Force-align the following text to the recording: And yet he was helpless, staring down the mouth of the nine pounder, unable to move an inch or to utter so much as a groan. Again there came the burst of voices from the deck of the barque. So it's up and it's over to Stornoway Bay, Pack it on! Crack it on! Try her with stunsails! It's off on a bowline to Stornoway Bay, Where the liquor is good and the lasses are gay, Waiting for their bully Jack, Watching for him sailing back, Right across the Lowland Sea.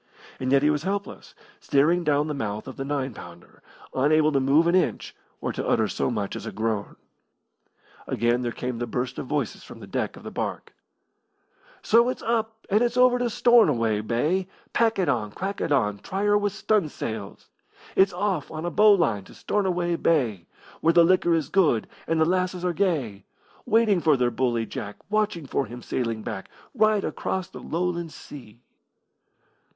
And 0.39 0.51
yet 0.51 0.63
he 0.63 0.71
was 0.71 0.81
helpless, 0.81 1.35
staring 1.59 2.03
down 2.03 2.25
the 2.27 2.33
mouth 2.33 2.67
of 2.67 2.75
the 2.75 2.83
nine 2.83 3.13
pounder, 3.13 3.61
unable 3.93 4.31
to 4.31 4.39
move 4.39 4.65
an 4.65 4.73
inch 4.73 5.15
or 5.39 5.53
to 5.53 5.67
utter 5.67 5.87
so 5.87 6.09
much 6.09 6.35
as 6.35 6.47
a 6.47 6.51
groan. 6.51 6.95
Again 8.07 8.41
there 8.41 8.51
came 8.51 8.79
the 8.79 8.87
burst 8.87 9.19
of 9.19 9.27
voices 9.27 9.63
from 9.63 9.79
the 9.79 9.85
deck 9.85 10.17
of 10.17 10.23
the 10.23 10.31
barque. 10.31 10.73
So 11.83 12.09
it's 12.09 12.23
up 12.23 12.65
and 12.67 12.81
it's 12.81 12.97
over 12.97 13.19
to 13.19 13.29
Stornoway 13.29 14.01
Bay, 14.01 14.47
Pack 14.73 14.97
it 14.97 15.07
on! 15.07 15.29
Crack 15.33 15.61
it 15.61 15.71
on! 15.71 15.99
Try 15.99 16.23
her 16.23 16.35
with 16.35 16.53
stunsails! 16.53 17.49
It's 17.95 18.11
off 18.11 18.49
on 18.49 18.65
a 18.65 18.71
bowline 18.71 19.23
to 19.25 19.35
Stornoway 19.35 19.97
Bay, 19.97 20.47
Where 20.79 20.93
the 20.93 21.03
liquor 21.03 21.35
is 21.35 21.49
good 21.49 21.87
and 22.07 22.19
the 22.19 22.25
lasses 22.25 22.65
are 22.65 22.73
gay, 22.73 23.25
Waiting 23.67 23.99
for 24.01 24.17
their 24.17 24.31
bully 24.31 24.65
Jack, 24.65 24.95
Watching 25.11 25.45
for 25.45 25.67
him 25.67 25.83
sailing 25.83 26.23
back, 26.23 26.49
Right 26.73 27.03
across 27.03 27.49
the 27.49 27.59
Lowland 27.59 28.11
Sea. 28.11 28.63